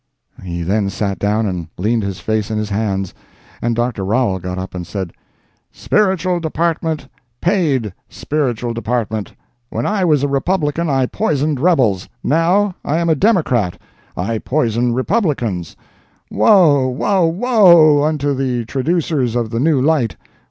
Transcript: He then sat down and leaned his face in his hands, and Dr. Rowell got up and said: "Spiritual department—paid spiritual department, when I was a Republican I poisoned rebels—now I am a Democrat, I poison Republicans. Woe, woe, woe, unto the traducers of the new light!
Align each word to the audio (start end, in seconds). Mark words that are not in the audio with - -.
He 0.43 0.63
then 0.63 0.89
sat 0.89 1.19
down 1.19 1.45
and 1.45 1.67
leaned 1.77 2.01
his 2.01 2.19
face 2.19 2.49
in 2.49 2.57
his 2.57 2.71
hands, 2.71 3.13
and 3.61 3.75
Dr. 3.75 4.03
Rowell 4.03 4.39
got 4.39 4.57
up 4.57 4.73
and 4.73 4.87
said: 4.87 5.13
"Spiritual 5.71 6.39
department—paid 6.39 7.93
spiritual 8.09 8.73
department, 8.73 9.33
when 9.69 9.85
I 9.85 10.03
was 10.03 10.23
a 10.23 10.27
Republican 10.27 10.89
I 10.89 11.05
poisoned 11.05 11.59
rebels—now 11.59 12.73
I 12.83 12.97
am 12.97 13.09
a 13.09 13.15
Democrat, 13.15 13.79
I 14.17 14.39
poison 14.39 14.91
Republicans. 14.95 15.75
Woe, 16.31 16.87
woe, 16.87 17.27
woe, 17.27 18.01
unto 18.01 18.33
the 18.33 18.65
traducers 18.65 19.35
of 19.35 19.51
the 19.51 19.59
new 19.59 19.79
light! 19.79 20.15